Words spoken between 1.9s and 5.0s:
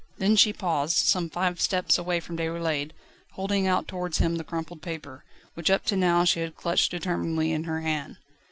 away from Déroulède, holding out towards him the crumpled